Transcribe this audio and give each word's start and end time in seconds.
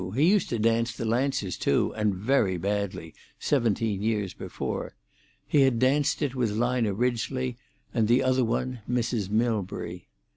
He 0.15 0.31
used 0.31 0.49
to 0.49 0.57
dance 0.57 0.91
the 0.93 1.05
Lancers, 1.05 1.57
too, 1.57 1.93
and 1.95 2.15
very 2.15 2.57
badly, 2.57 3.13
seventeen 3.37 4.01
years 4.01 4.33
before. 4.33 4.95
He 5.45 5.61
had 5.61 5.77
danced 5.77 6.23
it 6.23 6.33
with 6.33 6.49
Lina 6.49 6.91
Ridgely 6.91 7.59
and 7.93 8.07
the 8.07 8.23
other 8.23 8.43
one, 8.43 8.79
Mrs. 8.89 9.29
Milbury. 9.29 10.07